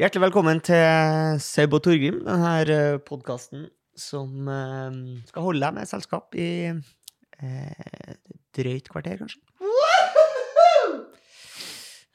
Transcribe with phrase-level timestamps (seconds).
[0.00, 4.94] Hjertelig velkommen til Seb og Torgrim, denne podkasten som eh,
[5.28, 8.14] skal holde deg med selskap i eh,
[8.56, 9.42] drøyt kvarter, kanskje.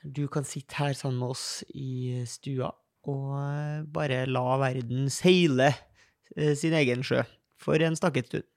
[0.02, 2.72] Du kan sitte her sammen med oss i stua
[3.14, 5.70] og eh, bare la verden seile
[6.34, 7.22] eh, sin egen sjø
[7.62, 8.50] for en stakket stund.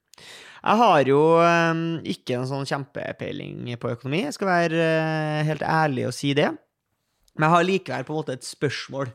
[0.64, 1.84] Jeg har jo eh,
[2.16, 6.48] ikke en sånn kjempepeiling på økonomi, jeg skal være eh, helt ærlig og si det.
[7.36, 9.12] Men jeg har likevel på en måte et spørsmål.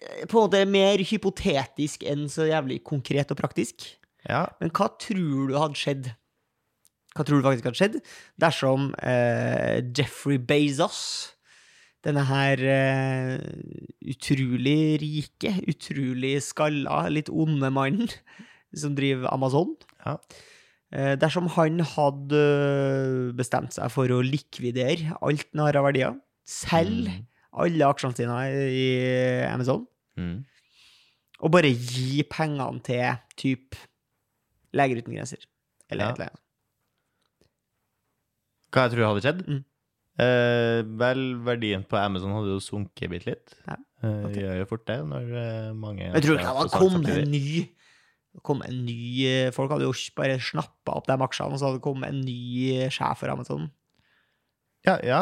[0.00, 3.88] Eh, På en måte mer hypotetisk enn så jævlig konkret og praktisk.
[4.28, 4.46] Ja.
[4.60, 6.12] Men hva tror du hadde skjedd?
[7.14, 7.98] Hva tror du faktisk hadde skjedd
[8.42, 11.02] dersom eh, Jeffrey Bezos,
[12.04, 13.44] denne her eh,
[14.10, 18.10] utrolig rike, utrolig skalla, litt onde mannen
[18.74, 20.16] som driver Amazon Ja.
[20.90, 22.42] eh, Dersom han hadde
[23.38, 27.26] bestemt seg for å likvidere alt han har av verdier, selge Mm.
[27.64, 28.38] alle aksjene sine
[28.70, 29.86] i Amazon,
[30.18, 30.44] Mm.
[31.40, 33.74] og bare gi pengene til typ
[34.74, 35.38] Leger uten grenser.
[35.90, 36.10] Eller Ja.
[36.10, 36.40] et eller annet.
[38.72, 39.42] Hva jeg tror hadde skjedd?
[39.46, 39.64] Mm.
[40.18, 43.54] Eh, vel, verdien på Amazon hadde jo sunket bitte litt.
[43.68, 44.34] Ja, Eh.
[44.36, 47.70] Gjør jo fort det når eh, mange Jeg tror ikke det kommet en ny
[48.42, 51.78] kom en ny eh, Folk hadde jo bare snappa opp de aksjene, og så hadde
[51.78, 53.70] det kommet en ny sjef for Amazon.
[54.84, 55.20] Ja, ja,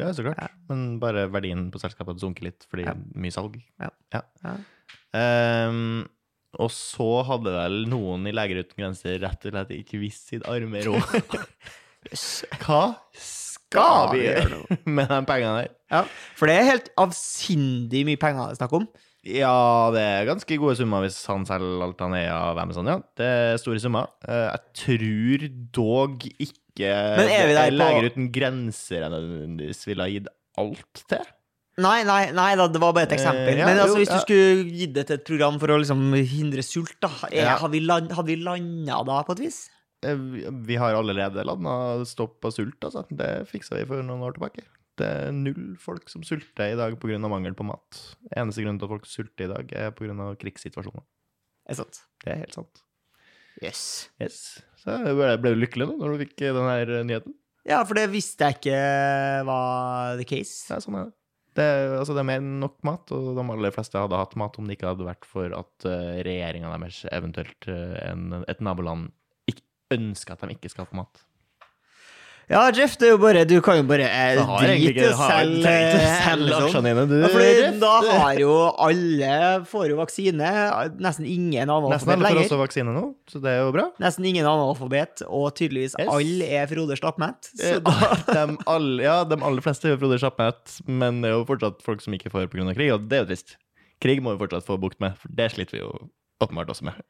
[0.00, 0.54] Ja, så klart.
[0.70, 3.58] Men bare verdien på selskapet sunker litt fordi mye salg.
[3.82, 3.90] Ja.
[4.14, 4.22] Ja.
[5.16, 6.06] Ehm,
[6.60, 10.44] og så hadde vel noen i Leger uten grenser rett og slett ikke visst sitt
[10.48, 11.36] arme råd.
[12.64, 12.82] Hva
[13.14, 14.58] skal vi gjøre
[14.96, 15.70] med de pengene der?
[15.92, 16.02] Ja,
[16.38, 18.88] For det er helt avsindig mye penger det er snakk om.
[19.22, 19.52] Ja,
[19.94, 22.96] det er ganske gode summer hvis han selger alt han er av Amazon, ja.
[23.20, 24.08] Det er store summer.
[24.26, 25.44] Eh, Jeg tror
[25.78, 30.28] dog ikke Men vi der på- Leger uten grenser nødvendigvis ville ha gitt
[30.58, 31.24] alt til.
[31.78, 33.56] Nei, nei, nei da, det var bare et Eh, eksempel.
[33.64, 36.98] Men altså, hvis du skulle gitt det til et program for å liksom hindre sult,
[37.00, 39.70] da, er, har vi land, vi landa da, på et vis?
[40.04, 43.06] Eh, Vi har allerede landa stopp på sult, altså.
[43.08, 44.64] Det fiksa vi for noen år tilbake.
[45.00, 47.18] Det er null folk som sulter i dag pga.
[47.18, 48.16] mangel på mat.
[48.36, 50.36] Eneste grunnen til at folk sulter i dag, er pga.
[50.36, 51.04] krigssituasjoner.
[51.70, 52.02] Er sant?
[52.22, 52.82] Det er helt sant.
[53.62, 54.10] Yes.
[54.20, 54.60] Yes.
[54.82, 57.36] Så jeg ble, ble du lykkelig nå når du fikk den her eh, nyheten?
[57.68, 58.78] Ja, for det visste jeg ikke
[59.46, 60.56] var the case.
[60.66, 61.16] Det er sånn er det.
[61.52, 61.66] Det,
[61.98, 64.66] altså, det er mer enn nok mat, og de aller fleste hadde hatt mat om
[64.66, 69.10] det ikke hadde vært for at uh, regjeringa deres, eventuelt eh, en, et naboland,
[69.92, 71.22] ønsker at de ikke skal få mat.
[72.52, 75.72] Ja, Jeff, det er jo bare Du kan jo bare eh, drite i å selge
[75.72, 76.66] å selge Amazon.
[76.66, 79.30] aksjene dine, du, Ja, fordi da har jo alle
[79.70, 80.50] får jo vaksine.
[81.00, 83.86] Nesten ingen Nesten alle får også vaksine nå, så det er jo bra.
[84.02, 86.10] Nesten ingen analfabet, og tydeligvis Yes.
[86.12, 87.48] alle er Frode Stappmett.
[87.56, 87.78] Eh,
[88.36, 91.80] de, alle, ja, de aller fleste er jo Frode Stappmett, men det er jo fortsatt
[91.86, 92.68] folk som ikke får pga.
[92.76, 93.56] krig, og det er jo trist.
[94.02, 95.92] Krig må vi fortsatt få bukt med, for det sliter vi jo
[96.42, 97.00] åpenbart også med.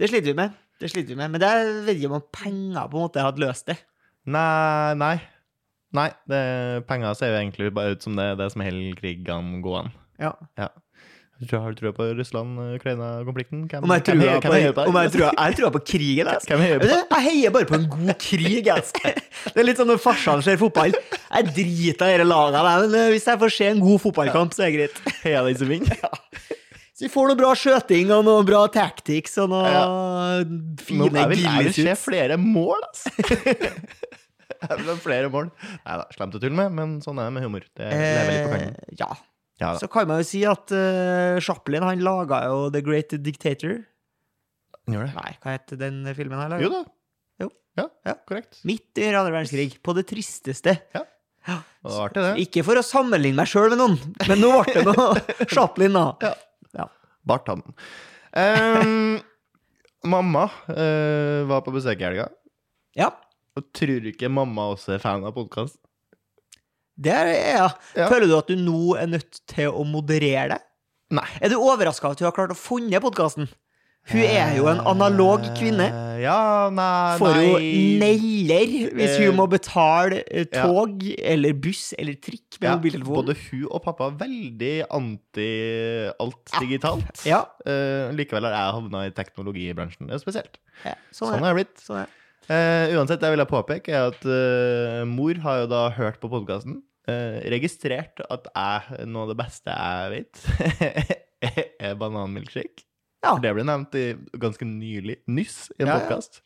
[0.00, 0.58] Det sliter vi med.
[0.80, 1.30] Det sliter vi med.
[1.34, 3.76] Men det vet veldig ikke om penger på en måte hadde løst det.
[4.28, 5.16] Nei, nei.
[5.96, 6.42] Nei, det,
[6.86, 9.96] penger ser jo egentlig bare ut som det, det som holder krigene gående.
[10.20, 10.36] Ja.
[10.60, 10.68] Ja.
[11.40, 13.62] Har du trua på Russland-Ukraina-konflikten?
[13.80, 16.58] Om jeg heier på, på jeg tror, på krigen, altså.
[16.60, 16.90] På?
[16.90, 18.68] Jeg heier bare på en god krig.
[18.68, 19.14] Altså.
[19.54, 20.92] Det er litt sånn når farsan ser fotball.
[20.92, 24.74] Jeg driter i disse lagene, men hvis jeg får se en god fotballkamp, så er
[24.74, 25.16] det greit.
[25.24, 26.04] Heier den som vinner?
[26.92, 29.84] Så vi får noe bra skjøting og noe bra tactics og noe ja.
[30.84, 33.08] fine jeg, vil, jeg vil se flere mål, altså.
[35.06, 35.50] flere mål.
[35.84, 37.66] Nei da, slemt å tulle med, men sånn er det med humor.
[37.76, 38.74] Det lever litt på kanten.
[38.76, 39.10] Eh, ja.
[39.60, 39.74] Ja.
[39.76, 43.82] Så kan man jo si at uh, Chaplin han laga jo The Great Dictator.
[44.88, 45.12] Gjør det?
[45.18, 46.54] Nei, hva het den filmen her?
[46.62, 46.80] Jo da.
[47.42, 47.50] Jo.
[47.78, 48.14] Ja, Ja.
[48.28, 48.62] korrekt.
[48.68, 49.76] Midt i andre verdenskrig.
[49.84, 50.78] På det tristeste.
[50.96, 51.04] Ja.
[51.44, 52.32] Det var artig, det.
[52.46, 53.94] Ikke for å sammenligne meg sjøl med noen,
[54.28, 56.32] men nå ble det noe Chaplin, da.
[56.76, 56.86] Ja
[57.28, 57.62] Bart han.
[58.36, 59.20] um,
[60.08, 62.26] mamma uh, var på besøk i helga.
[62.96, 63.10] Ja,
[63.60, 65.76] Og tror du ikke mamma også er fan av podkast?
[67.00, 67.70] det er jeg.
[67.96, 68.08] Ja.
[68.10, 70.66] Føler du at du nå er nødt til å moderere deg?
[71.16, 71.24] Nei.
[71.40, 73.48] Er du overraska over at hun har klart å funne podkasten?
[74.10, 75.86] Hun er jo en analog kvinne.
[75.92, 77.56] Eh, Ja, nei, Får jo
[78.02, 80.20] neller hvis Eh, hun må betale
[80.52, 81.16] tog ja.
[81.32, 83.16] eller buss eller trikk med Ja, mobiltelefon.
[83.22, 85.48] både hun og pappa er veldig anti
[86.20, 87.24] alt digitalt.
[87.28, 90.08] Ja, Uh, likevel har jeg havna i teknologibransjen.
[90.08, 90.56] Det er spesielt.
[90.84, 91.80] ja, sånn Sånn er har jeg blitt.
[91.84, 92.08] Sånn er
[92.50, 92.58] det.
[92.90, 96.30] Eh, uansett, det jeg vil påpeke, er at uh, mor har jo da hørt på
[96.32, 96.82] podkasten.
[97.50, 100.44] registrert at jeg, noe av det beste jeg vet,
[101.88, 102.84] er bananmilkshake.
[103.24, 103.34] Ja.
[103.42, 104.04] Det ble nevnt i,
[104.40, 106.04] ganske nylig, nyss, i en Ja, ja.
[106.04, 106.40] podkast.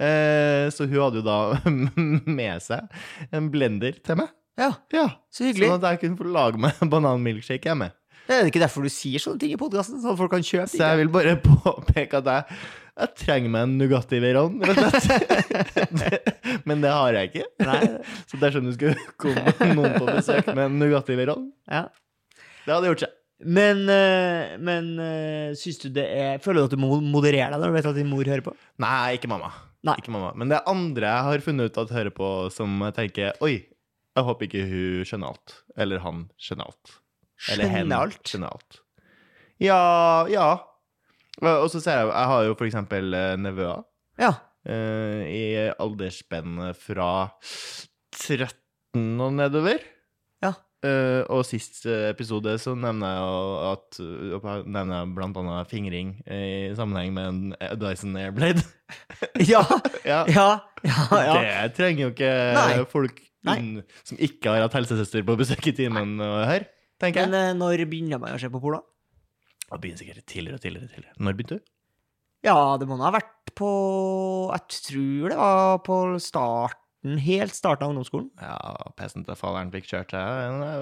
[0.00, 1.38] Eh, så hun hadde jo da
[2.40, 2.88] med seg
[3.36, 4.32] en blender til meg.
[4.60, 5.70] Ja, Ja, så hyggelig.
[5.70, 7.90] Sånn at jeg kunne få lage meg bananmilkshake hjemme.
[8.30, 9.98] Er det ikke derfor du sier sånne ting i podkasten?
[10.02, 12.58] Sånn at folk kan kjøpe Så jeg vil bare påpeke at jeg,
[12.98, 14.58] jeg trenger meg en Nugatti Veyron.
[16.68, 17.46] Men det har jeg ikke.
[17.64, 17.78] Nei.
[18.30, 21.86] Så dersom du skulle komme noen på besøk med en Nugatti Veyron, Ja.
[22.66, 23.16] det hadde gjort seg.
[23.40, 27.62] Men, eh, men eh, syns du det er Føler du at du må moderere deg
[27.62, 28.52] når du vet at din mor hører på?
[28.84, 29.48] Nei, ikke mamma.
[29.88, 29.94] Nei.
[29.96, 30.34] Ikke mamma.
[30.36, 33.54] Men det er andre jeg har funnet ut at hører på, som jeg tenker Oi,
[34.18, 35.54] jeg håper ikke hun skjønner alt.
[35.80, 36.92] Eller han skjønner alt.
[37.48, 37.96] Eller hen
[38.28, 38.82] skjønner alt.
[39.60, 39.80] Ja,
[40.28, 40.50] ja.
[41.42, 43.84] Og så ser jeg Jeg har jo for eksempel eh, nevøer
[44.20, 44.32] Ja.
[44.68, 47.30] Uh, i aldersspennet fra
[48.12, 49.80] 13 og nedover.
[50.44, 50.52] Ja.
[50.84, 56.14] Uh, og sist episode så nevner jeg jo at uh, nevner jeg blant annet fingring
[56.28, 58.64] i sammenheng med en Dyson Airblade.
[59.52, 59.62] Ja.
[60.04, 60.24] ja.
[60.28, 60.50] Ja.
[60.82, 61.34] Ja.
[61.64, 62.84] Det trenger jo ikke Nei.
[62.90, 63.20] folk
[63.54, 66.64] inn- som ikke har hatt helsesøster på besøk i timen høre,
[67.00, 67.50] tenker Men jeg.
[67.52, 68.82] eh, når begynner man å se på porno?
[69.70, 70.88] Det begynner sikkert tidligere og tidligere.
[70.94, 71.14] tidligere.
[71.18, 71.70] Når begynte du?
[72.46, 73.70] Ja, det må ha vært på
[74.54, 76.76] Jeg tror det var på starten
[77.24, 78.26] Helt starten av ungdomsskolen.
[78.44, 80.20] Ja, PC-en til faderen fikk kjørt seg.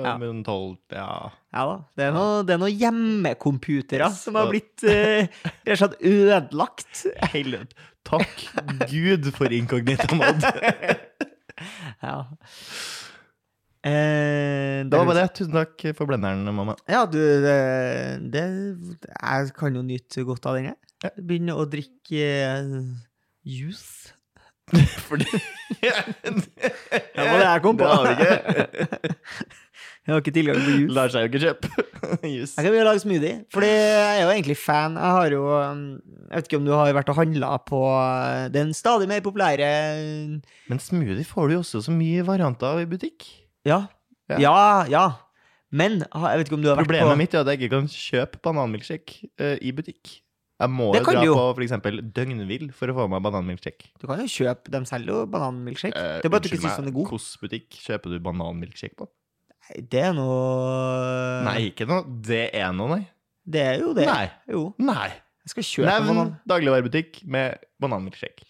[0.02, 0.16] Ja.
[0.18, 1.30] var tolv, ja.
[1.54, 1.76] Ja da.
[1.94, 5.28] Det er noen det noe hjemmecomputere som har og- blitt eh,
[5.62, 7.04] rett og slett ødelagt.
[7.36, 7.60] Hele,
[8.08, 8.34] takk
[8.90, 10.42] Gud for inkognito-mod.
[12.02, 12.24] Ja.
[13.86, 15.28] Eh, Det var bare det.
[15.38, 16.74] Tusen takk for blenderen, mamma.
[16.90, 17.58] Ja, du, det,
[18.34, 18.44] det
[19.14, 20.78] Jeg kan jo nyte godt av den, jeg.
[21.04, 21.12] Ja.
[21.22, 22.24] Begynne å drikke
[22.58, 22.88] uh,
[23.46, 24.14] juice.
[25.08, 25.24] Fordi
[25.78, 25.94] Det
[27.16, 27.86] var det jeg kom på.
[27.86, 29.14] Det har vi ikke.
[30.08, 30.92] Jeg har ikke tilgang på juice.
[30.96, 31.68] Lar seg jo ikke kjøpe.
[32.32, 32.54] Jus.
[32.56, 34.94] Jeg kan begynne å lage smoothie, fordi jeg er jo egentlig fan.
[34.96, 35.82] Jeg har jo um,
[36.30, 39.68] Jeg vet ikke om du har vært og handla på uh, den stadig mer populære
[40.70, 43.28] Men smoothie får du jo også så mye varianter av i butikk.
[43.68, 43.80] Ja.
[44.28, 44.38] Ja.
[44.42, 44.60] Ja,
[44.90, 45.06] ja.
[45.68, 47.74] Men jeg vet ikke om du har vært Problemet på mitt er at jeg ikke
[47.74, 50.18] kan kjøpe bananmilkshake uh, i butikk.
[50.58, 51.34] Jeg må jo dra jo.
[51.54, 53.92] på eksempel Døgnvill for å få meg bananmilkshake.
[54.00, 55.94] Du kan jo kjøpe De selger jo bananmilkshake.
[55.94, 57.12] Eh, det er bare at du ikke syns den er god.
[57.12, 59.06] Hvilken butikk kjøper du bananmilkshake på?
[59.68, 60.40] Nei, Det er noe
[61.46, 62.02] Nei, ikke noe.
[62.26, 63.04] Det er noe, nei.
[63.48, 64.08] Det er jo det.
[64.10, 64.26] Nei.
[64.50, 64.64] Jo.
[64.82, 65.12] Nei.
[65.46, 66.34] Jeg skal kjøpe Nevn banan.
[66.50, 68.42] dagligvarebutikk med bananmilkshake.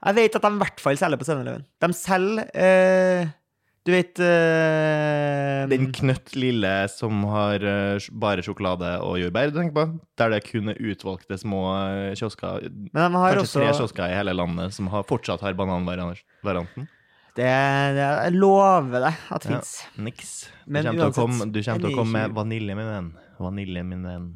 [0.00, 1.68] Jeg vet at de i hvert fall selger på 7-Eleven.
[1.84, 3.34] De selger eh,
[3.80, 9.76] Du vet uh, Den knøtt lille som har uh, bare sjokolade og jordbær, du tenker
[9.78, 9.84] på?
[10.20, 14.12] Der det kun er utvalgte små eh, kiosker, Men de har kanskje tre også kiosker
[14.12, 16.90] i hele landet, som har, fortsatt har bananvarianten.
[17.38, 19.62] det, det, Jeg lover deg at det Ja.
[20.04, 20.34] Niks.
[20.66, 23.10] Du Men kommer, uansett, komme, du kommer til å komme med vanilje, min venn.
[23.40, 24.30] Vanilje, min venn.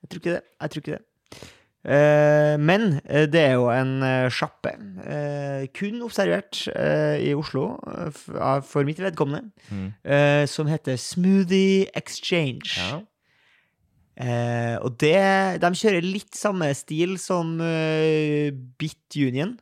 [0.00, 0.44] Jeg tror ikke det.
[0.64, 1.04] Jeg tror ikke det.
[1.88, 4.74] Eh, men eh, det er jo en uh, sjappe,
[5.08, 8.10] eh, kun observert eh, i Oslo eh,
[8.68, 9.86] for mitt vedkommende, Mm.
[10.04, 12.76] eh, som heter Smoothie Exchange.
[12.76, 12.98] Ja.
[14.18, 18.50] Eh, og det, de kjører litt samme stil som uh,
[18.80, 19.56] Bit Union.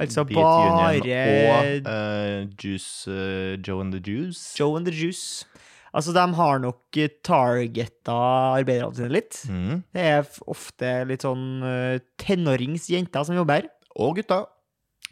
[0.00, 4.54] Altså Beat Union bare Og eh, Juice uh, Joe and the Juice.
[4.56, 5.44] Joe and the Juice.
[5.92, 8.14] Altså, de har nok eh, targeta
[8.60, 9.40] arbeiderne sine litt.
[9.50, 9.82] Mm.
[9.96, 14.44] Det er ofte litt sånn uh, tenåringsjenter som jobber her Og gutta.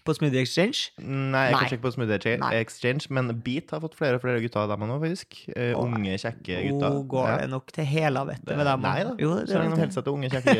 [0.07, 0.93] på Smoothie Exchange.
[1.03, 1.71] Nei, jeg kan Nei.
[1.73, 2.17] sjekke på Smoothie
[2.63, 3.17] Exchange- Nei.
[3.19, 5.41] Men Beat har fått flere og flere gutter av dem nå, faktisk.
[5.53, 6.95] Uh, unge, kjekke gutter.
[6.95, 8.87] Nå går det nok til helvete med dem.
[8.87, 9.17] Nei da.
[9.21, 10.57] Jo, det, Så det, lenge de til unge, kjekke,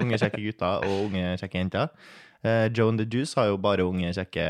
[0.00, 1.92] unge, kjekke gutter og unge, kjekke jenter.
[2.46, 4.46] Uh, Joe and the Juice har jo bare unge, kjekke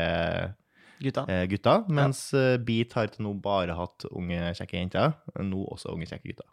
[1.01, 1.25] gutta.
[1.29, 5.17] eh, gutter, mens eh, Beat har til nå bare hatt unge, kjekke jenter.
[5.43, 6.47] Nå også unge, kjekke gutter.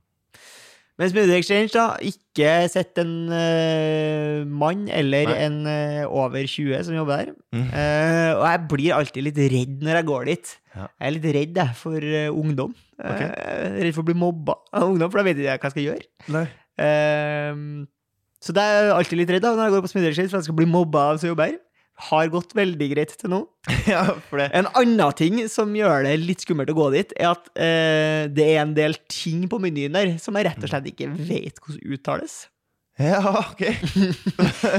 [0.95, 5.39] Men Smoothie Exchange, da, ikke sett en uh, mann eller Nei.
[5.43, 7.33] en uh, over 20 som jobber der.
[7.51, 7.65] Mm.
[7.73, 10.53] Uh, og jeg blir alltid litt redd når jeg går dit.
[10.71, 10.87] Ja.
[10.87, 12.77] Jeg er litt redd jeg, for ungdom.
[12.95, 13.27] Okay.
[13.75, 15.89] Redd for å bli mobba av ungdom, for da vet jeg ikke hva jeg skal
[15.91, 16.07] gjøre.
[18.45, 20.39] Så det er jeg alltid litt redd da når jeg går på Smoothie Exchange, for
[20.39, 21.59] jeg skal bli mobba av som jobber her.
[22.09, 23.41] Har gått veldig greit til nå.
[23.93, 27.29] ja, for det En annen ting som gjør det litt skummelt å gå dit, er
[27.35, 30.91] at eh, det er en del ting på menyen der som jeg rett og slett
[30.91, 32.35] ikke vet hvordan uttales.
[32.95, 33.59] Ja, OK.
[33.65, 33.67] Det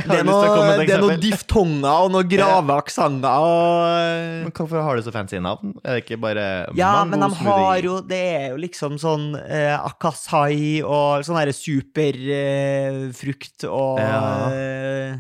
[0.08, 3.92] er komme noe, er noen diftonger og noen grave aksenter og
[4.46, 5.74] Men hvorfor har du så fancy navn?
[5.84, 9.76] Er det ikke bare Ja, men de har jo Det er jo liksom sånn eh,
[9.76, 15.20] akasai og sånn derre superfrukt og Ja.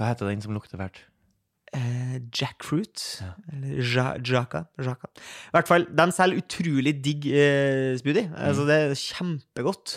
[0.00, 1.02] Hva heter den som lukter fælt?
[1.76, 2.98] eh, jackfruit.
[3.22, 3.28] Ja.
[3.52, 4.64] Eller ja, jaka.
[4.82, 5.06] jaka.
[5.14, 8.26] I hvert fall, de selger utrolig digg eh, smoothie.
[8.26, 8.34] Mm.
[8.48, 9.92] Altså, det er kjempegodt.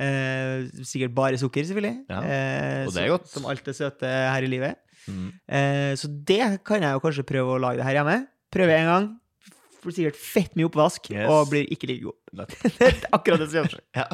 [0.00, 2.06] Eh, sikkert bare sukker, selvfølgelig.
[2.08, 3.28] Ja, Eh, og det er som- godt.
[3.34, 4.76] Som alt det søte her i livet.
[5.08, 5.28] Mm.
[5.48, 8.26] Eh, så det kan jeg jo kanskje prøve å lage det her hjemme.
[8.50, 9.16] Prøve en gang.
[9.84, 11.28] får sikkert fett mye oppvask Yes.
[11.28, 12.16] og blir ikke like god.
[12.78, 13.84] Det er akkurat det som gjør seg.
[13.96, 14.08] Ja.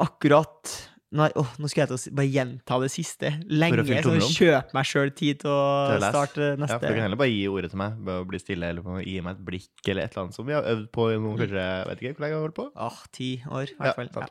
[0.00, 3.30] Akkurat Nei, åh, nå skal jeg til å bare gjenta det siste.
[3.50, 3.82] Lenge.
[3.82, 4.30] Så tomrom.
[4.30, 6.78] kjøp meg sjøl tid til å starte Ja, for du neste.
[6.94, 7.96] kan heller bare gi ordet til meg.
[8.06, 10.68] Bare bli stille, eller gi meg et blikk, eller et eller annet som vi har
[10.70, 12.66] øvd på i noen, kanskje vet ikke hvor lenge jeg har holdt på.
[12.86, 14.30] Åh, ti år, i hvert fall.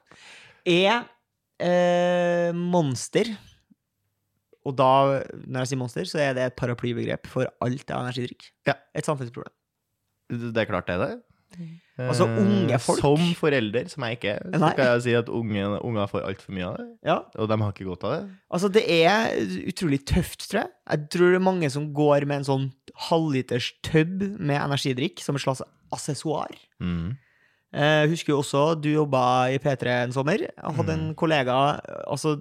[0.71, 0.99] Ja, Ja.
[1.59, 3.27] Er eh, monster
[4.63, 8.51] Og da, når jeg sier monster, så er det et paraplybegrep for alt av energidrikk.
[8.69, 8.75] Ja.
[8.95, 9.51] Et samfunnsproblem.
[10.29, 11.13] Det er klart det er det.
[11.99, 12.99] Altså, Eh, unge folk.
[13.01, 16.53] Som forelder, som jeg ikke er, så kan jeg si at unge, unger får altfor
[16.55, 16.85] mye av det.
[17.03, 18.29] Ja, Og de har ikke godt av det.
[18.53, 19.33] Altså, det er
[19.67, 20.69] utrolig tøft, tror jeg.
[20.89, 22.71] Jeg tror det er mange som går med en sånn
[23.09, 26.55] halvliters tøbb med energidrikk som et slags assessoar.
[26.79, 27.17] Mm.
[27.73, 30.37] Eh, Jeg husker jo også, du jobba i P3 en sommer.
[30.39, 31.09] Jeg hadde Mm.
[31.09, 32.39] en kollega Altså,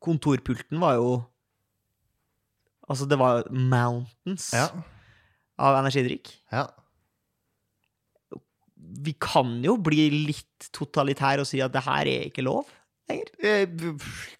[0.00, 1.24] kontorpulten var jo
[2.88, 4.66] Altså, det var mountains Ja.
[5.58, 6.28] av energidrikk.
[6.52, 6.66] ja.
[9.04, 12.64] Vi kan jo bli litt totalitære og si at det her er ikke lov
[13.10, 13.30] lenger.
[13.44, 13.66] Eh,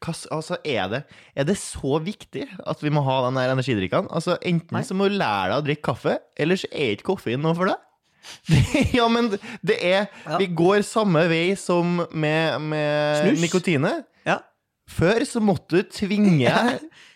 [0.00, 1.02] Hva, altså, er det,
[1.36, 4.08] er det så viktig at vi må ha den der energidrikken?
[4.10, 4.84] Altså, enten Nei.
[4.86, 7.72] så må du lære deg å drikke kaffe, eller så er ikke koffein noe for
[7.72, 7.82] deg.
[8.48, 9.26] Det, ja, men
[9.60, 10.38] det er Ja.
[10.40, 13.98] Vi går samme vei som med, med nikotine.
[14.24, 14.38] Ja.
[14.88, 16.48] Før så måtte du tvinge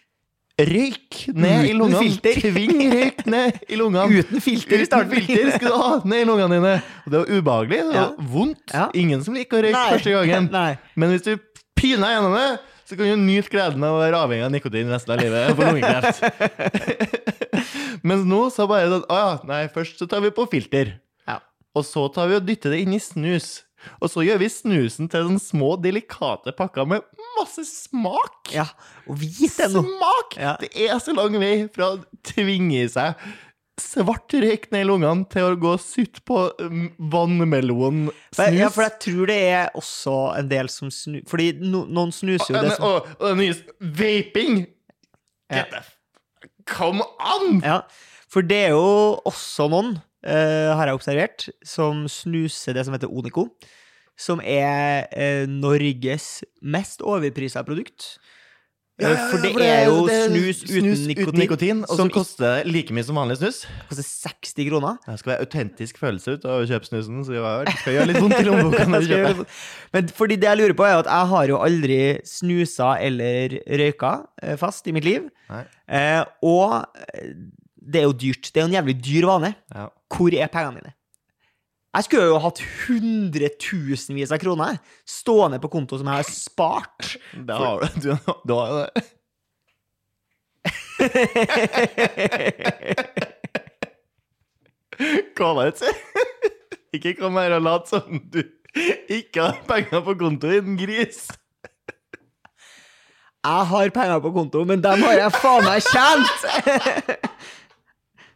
[0.59, 2.00] røyk ned i lungene.
[2.03, 2.41] filter.
[2.43, 4.23] Tving røyk ned i lungene.
[4.23, 5.12] Uten filter i starten.
[5.15, 6.73] filter skal du ha ned i lungene dine.
[7.07, 7.79] Og det var ubehagelig.
[7.79, 8.09] Det var Ja.
[8.35, 8.75] vondt.
[8.75, 8.88] Ja.
[8.95, 10.50] Ingen som liker å røyke første gangen.
[10.59, 10.79] Nei.
[10.97, 11.37] Men hvis du
[11.79, 12.49] piner gjennom det,
[12.88, 15.65] så kan du nyte gleden av å være avhengig av nikotin resten av livet for
[15.69, 16.23] lungekreft.
[18.09, 20.95] Mens nå så bare sånn Å ja, nei, først så tar vi på filter.
[21.29, 21.38] Ja.
[21.77, 23.65] Og så tar vi og dytter det inn i snus.
[24.00, 27.04] Og så gjør vi snusen til sånne små, delikate pakker med
[27.38, 28.52] masse smak.
[28.54, 28.66] Ja,
[29.06, 29.85] og vis det nå.
[29.87, 30.38] Smak!
[30.40, 30.56] Ja.
[30.62, 33.18] Det er så lang vei fra å tvinge i seg
[33.78, 38.40] svart røyk ned i lungene til å gå og sutte på um, vannmelonsnus.
[38.54, 41.20] Ja, for jeg tror det er også en del som snu...
[41.30, 44.64] Fordi no, noen snuser jo Og, det som og, og den nye vaping!
[45.49, 45.62] Ja.
[45.62, 45.85] Get the
[46.68, 47.62] Come on!
[47.64, 47.80] Ja,
[48.28, 49.94] for det er jo også noen,
[50.26, 53.48] eh, har jeg observert, som snuser det som heter Onico.
[54.18, 58.16] Som er uh, Norges mest overprisa produkt.
[58.98, 60.62] Ja, ja, ja, for det er jo det er snus
[61.06, 63.60] uten nikotin, og som koster like mye som vanlig snus.
[63.87, 64.96] koster 60 kroner.
[65.04, 67.37] Det skal være autentisk følelse ut av å kjøpe snusen, så
[67.68, 69.62] det skal gjøre litt vondt i lommeboka når du kjøper.
[69.94, 74.12] Men fordi det jeg lurer på, er at jeg har jo aldri snusa eller røyka
[74.42, 75.30] eh, fast i mitt liv.
[75.52, 75.62] Nei.
[75.94, 77.30] Eh, og eh,
[77.88, 78.50] det er jo dyrt.
[78.52, 79.50] Det er jo en jævlig dyr vane.
[79.75, 79.88] Ja.
[80.12, 80.92] Hvor er pengene mine?
[81.97, 84.76] Jeg skulle jo hatt hundretusenvis av kroner
[85.09, 87.16] stående på konto som jeg har spart.
[87.33, 87.87] Det har du.
[88.04, 88.11] Du,
[88.45, 88.90] du har jo det.
[95.38, 95.80] Kom deg ut.
[96.99, 98.40] Ikke kom her og lat som du
[99.11, 101.28] ikke har penger på konto, din gris.
[103.49, 106.38] Jeg har penger på konto, men dem har jeg faen meg tjent!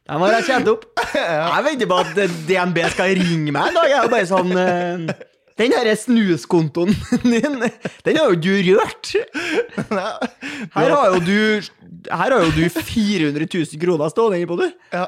[0.09, 0.87] Dem har jeg tjent opp.
[1.15, 2.17] Jeg venter på at
[2.49, 3.89] DNB skal ringe meg en dag.
[3.91, 5.27] Jeg er jo bare sånn eh,
[5.61, 7.59] Den her snuskontoen din,
[8.07, 9.13] den har jo du rørt!
[9.93, 11.37] Her har jo du
[12.09, 14.67] Her har jo du 400 000 kroner stående inne på, du.
[14.95, 15.05] Ja.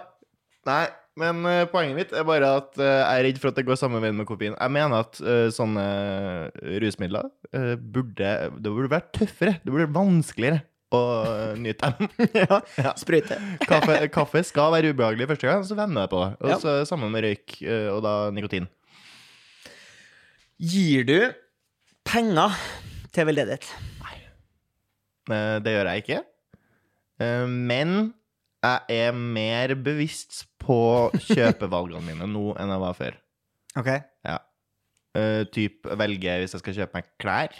[0.68, 0.84] Nei,
[1.20, 3.80] men eh, poenget mitt er bare at eh, jeg er redd for at det går
[3.80, 4.54] samme veien med kopien.
[4.56, 5.84] Jeg mener at eh, sånne
[6.84, 9.58] rusmidler eh, burde Det burde vært tøffere.
[9.64, 10.62] Det burde vært vanskeligere
[10.94, 12.08] å eh, nyte dem.
[12.44, 12.92] Ja, Ja.
[13.00, 13.36] Sprøyte.
[13.68, 16.30] Kaffe, kaffe skal være ubehagelig første gang, så venner jeg på det.
[16.40, 16.58] Og Ja.
[16.62, 18.68] så sammen med røyk, eh, og da nikotin.
[20.60, 21.18] Gir du
[22.06, 22.54] penger
[23.14, 23.66] til veldedighet?
[24.04, 24.16] Nei.
[25.64, 26.20] Det gjør jeg ikke.
[27.24, 28.12] Eh, Men
[28.64, 33.16] jeg er mer bevisst på kjøpevalgene mine nå enn jeg var før.
[33.76, 33.90] Ok.
[35.14, 37.52] Uh, typ velge hvis jeg skal kjøpe meg klær,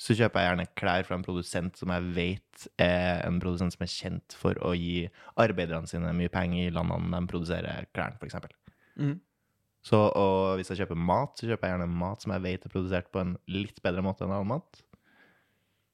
[0.00, 3.82] så kjøper jeg gjerne klær fra en produsent som jeg vet er en produsent som
[3.84, 5.02] er kjent for å gi
[5.40, 8.38] arbeiderne sine mye penger i landene de produserer klærne, f.eks.
[8.96, 9.18] Mm.
[9.84, 12.72] Så og hvis jeg kjøper mat, så kjøper jeg gjerne mat som jeg vet er
[12.72, 14.80] produsert på en litt bedre måte enn annen mat.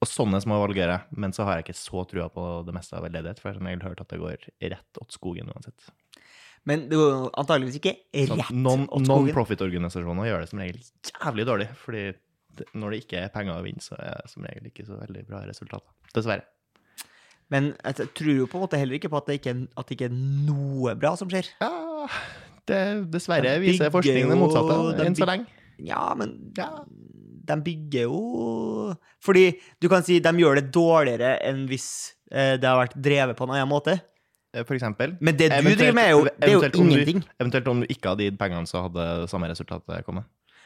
[0.03, 2.75] Og sånne små valg gjør jeg, men så har jeg ikke så trua på det
[2.77, 5.89] meste av veldedighet, for jeg har hørt at det går rett åt skogen uansett.
[6.67, 7.95] Men det går antageligvis ikke
[8.27, 9.31] Sånn, rett non- åt skogen.
[9.31, 12.05] Non-profit-organisasjoner gjør det som regel jævlig dårlig, fordi
[12.75, 15.27] når det ikke er penger å vinne, så er det som regel ikke så veldig
[15.29, 15.91] bra resultater.
[16.15, 16.45] Dessverre.
[17.51, 19.87] Men jeg tror jo på en måte heller ikke på at det ikke, er- at
[19.87, 21.47] det ikke er noe bra som skjer.
[21.63, 22.09] Ja,
[22.67, 22.81] det,
[23.13, 25.47] dessverre De viser forskningen det motsatte, de enn så lenge.
[25.79, 26.71] Ja, men Ja.
[27.47, 32.65] de bygger jo Fordi du kan si de gjør det dårligere enn hvis eh, det
[32.67, 34.01] har vært drevet på en annen måte.
[34.55, 35.17] eh, for eksempel.
[35.21, 37.17] Men det du driver med, er jo, det er jo ingenting.
[37.17, 37.29] om du-.
[37.45, 40.25] Eventuelt om du ikke hadde gitt pengene, så hadde samme resultatet kommet.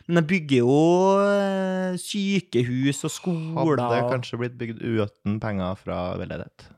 [0.08, 0.76] Men de bygger jo
[1.22, 3.82] eh, sykehus og skoler.
[3.82, 6.68] Hadde kanskje blitt bygd uten penger fra veldedighet.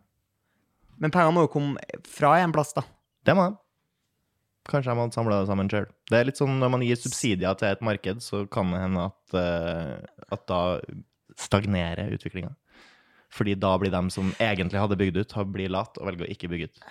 [1.03, 2.85] Men pengene må jo komme fra en plass, da.
[3.27, 3.59] Det må de.
[4.71, 5.89] Kanskje de hadde samla det sammen sjøl.
[6.11, 9.07] Det er litt sånn når man gir subsidier til et marked, så kan det hende
[9.11, 10.61] at, eh, at da
[11.41, 12.53] stagnerer utviklinga.
[13.33, 16.31] Fordi da blir de som egentlig hadde bygd ut, har- blir lat og velger å
[16.35, 16.83] ikke bygge ut.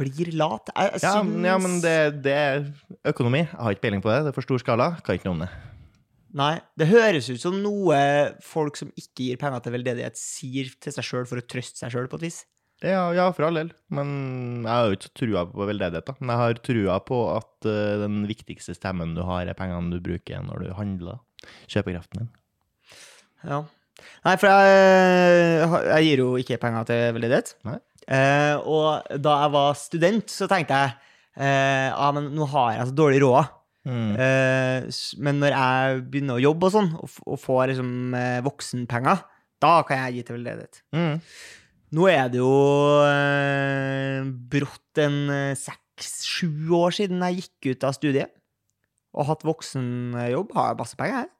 [0.00, 0.70] Blir lat.
[0.72, 2.64] Jeg, jeg Ja, syns ja men det, det er
[3.12, 3.42] økonomi.
[3.44, 4.22] Jeg har ikke peiling på det.
[4.24, 4.90] Det er for stor skala.
[5.04, 5.50] Kan ikke noe om det.
[6.36, 6.54] Nei.
[6.76, 8.00] Det høres ut som noe
[8.44, 11.92] folk som ikke gir penger til veldedighet, sier til seg sjøl for å trøste seg
[11.94, 12.42] sjøl, på et vis.
[12.84, 13.70] Ja, ja, for all del.
[13.88, 16.16] Men jeg har jo ikke trua på veldedighet, da.
[16.20, 20.00] Men jeg har trua på at uh, den viktigste stemmen du har, er pengene du
[20.04, 21.22] bruker når du handler.
[21.72, 22.30] Kjøpekraften din.
[23.44, 23.62] Ja.
[24.26, 27.52] Nei, for jeg, jeg gir jo ikke penger til veldedighet.
[28.06, 30.94] Eh, og da jeg var student, så tenkte jeg
[31.42, 33.52] eh, ja, men nå har jeg så dårlig råd.
[33.86, 34.12] Mm.
[34.18, 34.86] Eh,
[35.22, 39.22] men når jeg begynner å jobbe og sånn, og, og får liksom eh, voksenpenger,
[39.62, 40.82] da kan jeg gi til veldedighet.
[40.96, 41.20] Mm.
[41.96, 42.54] Nå er det jo
[43.06, 48.34] eh, brått en eh, seks-sju år siden jeg gikk ut av studiet
[49.16, 50.52] og hatt voksenjobb.
[50.56, 51.32] Har jeg masse penger, jeg.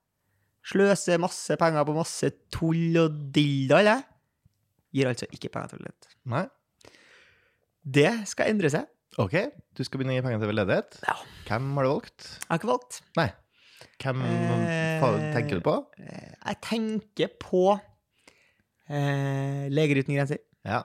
[0.66, 4.04] Sløser masse penger på masse tull og dilldall, jeg.
[4.96, 6.08] Gir altså ikke penger til ledighet.
[6.32, 6.44] Nei.
[7.87, 8.87] Det skal endre seg.
[9.23, 9.37] OK,
[9.78, 10.96] du skal begynne å gi penger til veldedighet.
[11.06, 11.14] Ja.
[11.46, 12.26] Hvem har du valgt?
[12.40, 12.99] Jeg har ikke valgt.
[13.16, 13.28] Nei.
[14.02, 15.75] Hvem Eh, tenker du på?
[16.00, 17.62] Eh, Jeg tenker på
[18.90, 20.40] eh, Leger uten grenser.
[20.66, 20.82] Ja.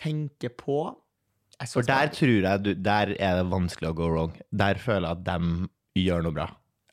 [0.00, 0.78] Tenker på
[1.70, 4.34] For der tror jeg du, Der er det vanskelig å gå wrong.
[4.52, 6.48] Der føler jeg at de gjør noe bra.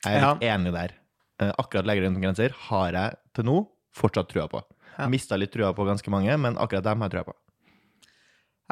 [0.05, 0.35] Jeg er Ja.
[0.55, 0.93] enig der.
[1.43, 3.57] Eh, Akkurat Leger uten grenser har jeg til nå
[3.97, 4.61] fortsatt trua på.
[4.97, 5.07] Ja.
[5.11, 7.35] Mista litt trua på ganske mange, men akkurat dem har jeg trua på.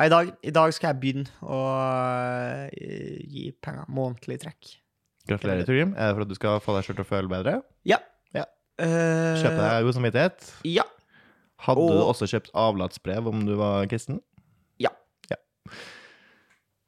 [0.01, 1.59] I, dag, I dag skal jeg begynne å
[2.73, 3.89] eh, gi penger.
[3.91, 4.71] Månedlig trekk.
[5.29, 5.91] Gratulerer, Torgrim.
[5.93, 7.57] Er det for at du skal få deg selv til å føle bedre?
[7.85, 7.99] Ja.
[8.33, 8.47] Ja.
[8.81, 10.49] Eh, Kjøpe deg god samvittighet?
[10.69, 10.87] Ja.
[11.61, 14.17] Hadde du også kjøpt avlatsbrev om du var kristen?
[14.81, 14.89] Ja.
[15.29, 15.37] ja.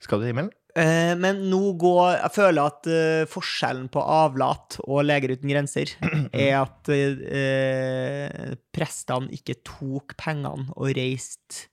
[0.02, 0.50] Skal du til himmelen?
[0.74, 5.92] Eh, men nå går Jeg føler at uh, forskjellen på avlat og Leger uten grenser
[6.34, 11.68] er at uh, prestene ikke tok pengene og reiste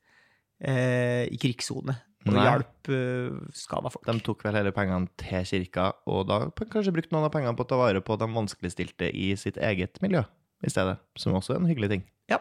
[0.61, 2.43] uh, i krigssone og Nei.
[2.45, 4.05] hjalp uh, skada folk.
[4.05, 7.65] De tok vel hele pengene til kirka, og da kanskje brukte noen av pengene på
[7.65, 10.21] å ta vare på de vanskeligstilte i sitt eget miljø
[10.61, 12.03] i stedet, som også er en hyggelig ting.
[12.29, 12.37] Ja.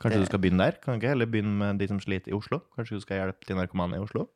[0.00, 0.80] Kanskje Det- du skal begynne der?
[0.80, 2.62] Kan du ikke heller begynne med de som sliter i Oslo?
[2.72, 4.30] Kanskje du skal hjelpe de narkomane i Oslo?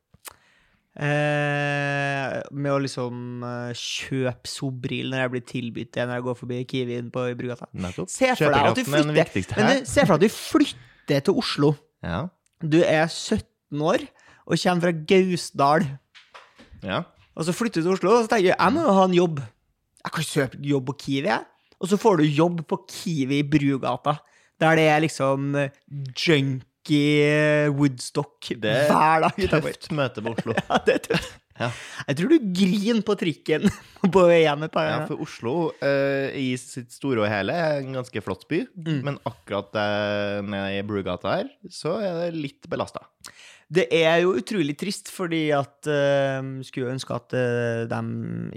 [0.97, 6.39] Eh, med å liksom eh, kjøpe Sobril når jeg blir tilbudt det når jeg går
[6.39, 7.69] forbi Kiwien på Brugata.
[8.09, 11.27] Se for deg at du er flytter Men du, se for deg at du flytter
[11.29, 11.75] til Oslo.
[12.07, 12.23] Ja.
[12.65, 14.07] Du er 17 år
[14.47, 15.87] og kommer fra Gausdal.
[16.87, 17.03] ja.
[17.37, 19.15] Og så flytter du til Oslo, og så tenker du, jeg må jo ha en
[19.19, 19.41] jobb.
[20.01, 21.45] Jeg kan søke jobb på Kiwi, jeg.
[21.77, 24.15] Og så får du jobb på Kiwi i Brugata,
[24.57, 25.75] der det er liksom eh,
[26.95, 29.75] eh, Woodstock Det er hver dag utenfor.
[29.75, 30.55] Tøft møte på Oslo.
[30.69, 31.35] Ja, det er tøft.
[31.57, 31.71] Ja.
[32.11, 33.63] Jeg tror du griner på trikken
[34.13, 37.79] på vei hjem et par Ja, for Oslo uh, i sitt store og hele er
[37.81, 38.99] en ganske flott by, Mm.
[39.07, 43.01] men akkurat uh, nede i Brugata her, så er det litt belasta.
[43.73, 48.03] Det er jo utrolig trist, fordi at uh, Skulle ønske at uh, de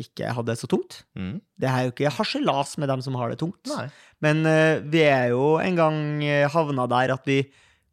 [0.04, 1.00] ikke hadde det så tungt.
[1.18, 1.40] Mm.
[1.58, 3.64] Det er jo ikke harselas med dem som har det tungt.
[3.72, 3.88] Nei.
[4.22, 7.40] Men uh, vi er jo en gang eh, havna der at vi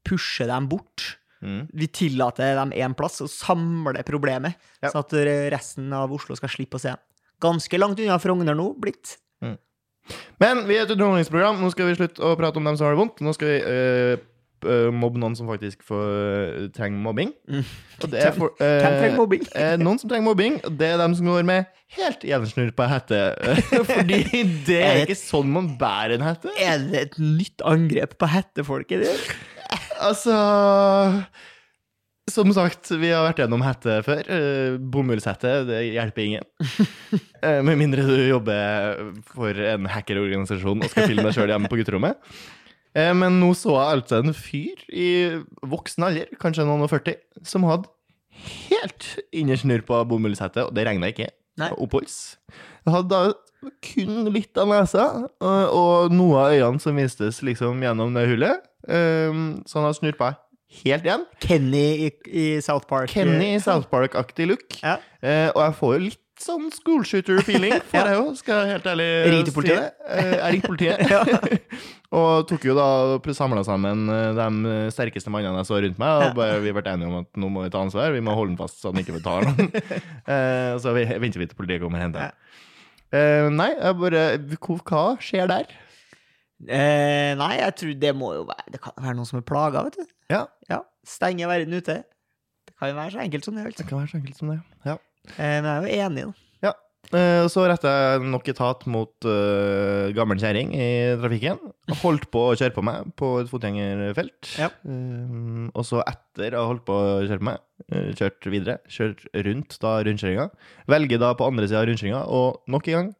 [0.06, 1.16] pusher dem bort.
[1.44, 1.66] Mm.
[1.76, 4.88] Vi tillater dem én plass og samler problemet, Ja.
[4.94, 5.12] så at
[5.52, 7.02] resten av Oslo skal slippe å se dem.
[7.44, 9.18] Ganske langt unna Frogner nå, blitt.
[10.38, 11.58] Men vi er et underholdningsprogram.
[11.60, 13.22] Nå skal vi slutte å prate om dem som har det vondt.
[13.26, 17.32] Nå skal vi øh, mobbe noen som faktisk får, eh, trenger mobbing.
[17.50, 17.64] Mm.
[18.36, 19.42] For, trenger mobbing?
[19.82, 21.66] noen som trenger mobbing, og det er dem som går med
[21.98, 23.20] helt gjensnurpa hette.
[23.90, 24.22] Fordi
[24.68, 26.54] det Er er ikke sånn man bærer en hette.
[26.54, 29.04] Er det et nytt angrep på hettefolket?
[29.08, 29.18] det?
[30.02, 30.34] Altså
[32.30, 34.26] Som sagt, vi har vært gjennom hette før.
[34.26, 36.46] Eh, Bomullshette, det hjelper ingen.
[37.46, 38.96] Eh, Med mindre du jobber
[39.28, 42.16] for en hackerorganisasjon og skal filme deg sjøl hjemme på gutterommet.
[42.96, 45.08] Eh, Men nå så jeg altså en fyr i
[45.62, 47.14] voksen alder, kanskje noen og 40,
[47.46, 47.92] som hadde
[48.70, 49.06] helt
[49.36, 51.28] innersnurpa bomullshette, og det regna ikke.
[51.60, 51.68] Nei.
[51.76, 52.16] Oppholds.
[52.86, 53.20] Jeg hadde da
[53.84, 55.06] kun litt av nesa,
[55.40, 58.66] og, og noe av øynene som vistes liksom gjennom det hullet.
[58.86, 60.34] Um, så han hadde snurpa
[60.82, 61.24] helt igjen.
[61.42, 63.10] Kenny i, i South Park.
[63.10, 64.78] Kenny i South Park-aktig look.
[64.82, 64.98] Ja.
[65.22, 68.02] Eh, og jeg får jo litt sånn school shooter-feeling, ja.
[68.10, 69.86] jeg òg, skal jeg helt ærlig Ring til si politiet.
[69.86, 70.08] det.
[70.18, 71.06] Eh, jeg ringte politiet.
[71.12, 71.22] Ja.
[72.16, 76.36] Og tok jo da samla sammen eh, de sterkeste mannene jeg så rundt meg, og
[76.38, 78.14] bare, vi ble enige om at nå må vi ta ansvar.
[78.14, 79.72] Vi må holde den fast så han ikke betaler noen.
[79.74, 82.38] eh, så vi, venter vi til politiet kommer og henter ham.
[83.14, 84.22] Eh, nei, jeg bare
[84.90, 85.74] hva, skjer der?
[86.56, 89.82] Uh, nei, jeg tror det må jo være Det kan være noen som er plaga,
[89.84, 90.06] vet du.
[90.32, 91.98] Ja, Ja, Stenge verden ute.
[92.66, 93.64] Det kan jo være så enkelt som det.
[93.66, 93.84] det Altså.
[93.90, 94.56] kan være så enkelt som det.
[94.88, 94.96] Ja.
[95.36, 96.72] Uh, men jeg er jo enig, da.
[96.72, 96.74] Og
[97.12, 100.86] så retta jeg nok etat mot uh, gammel kjerring i
[101.20, 101.60] trafikken.
[102.02, 104.50] Holdt på å kjøre på meg på et fotgjengerfelt.
[104.58, 104.70] Ja.
[104.88, 107.60] Um, og så etter å ha holdt på å kjøre på meg,
[107.92, 110.48] uh, kjørt videre, kjørt rundt da rundkjøringa,
[110.90, 113.14] velger da på andre sida av rundkjøringa og nok en gang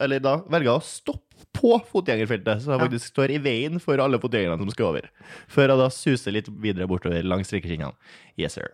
[0.00, 2.84] Eller da velger jeg å stoppe på fotgjengerfeltet, så jeg Ja.
[2.86, 5.04] faktisk står i veien for alle fotgjengerne som skal over.
[5.52, 7.92] Før jeg da suser litt videre bortover langs strikkeskinnene.
[8.40, 8.70] Yes, sir.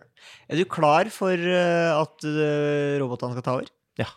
[0.49, 3.67] Er du klar for eh, at eh, robotene skal ta over?
[3.99, 4.07] Ja.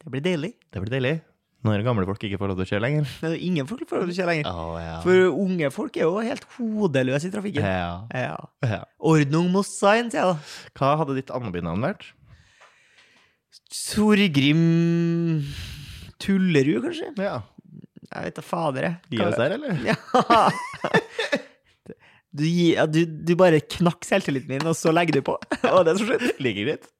[0.00, 0.54] Det blir deilig.
[0.72, 1.18] Det blir deilig.
[1.60, 3.08] Når gamle folk ikke får lov til å kjøre lenger.
[3.20, 4.46] Det er ingen folk får lov til å kjøre lenger.
[4.48, 4.94] Oh, ja.
[5.04, 7.66] For unge folk er jo helt hodeløse i trafikken.
[7.68, 7.90] Ja.
[8.16, 8.38] Ja.
[8.64, 8.78] ja.
[9.10, 10.38] Ordnung muss sein, sier jeg da.
[10.80, 12.08] Hva hadde ditt andebynavn vært?
[13.76, 14.64] Sorgrim
[16.20, 17.12] Tullerud, kanskje?
[17.20, 17.36] Ja.
[18.10, 19.12] Jeg vet da fader, jeg.
[19.12, 19.76] Gi oss her, eller?
[19.90, 19.96] Ja.
[22.30, 22.44] Du,
[22.94, 25.34] du, du bare knakk selvtilliten min, og så legger du på.
[25.74, 26.42] Og det er så slutt.
[26.42, 26.90] Ligger greit.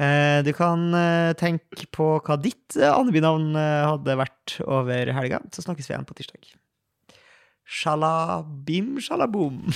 [0.00, 5.64] Eh, du kan eh, tenke på hva ditt eh, Andeby-navn hadde vært over helga, så
[5.66, 6.54] snakkes vi igjen på tirsdag.
[7.68, 9.68] Shalabim shalaboom.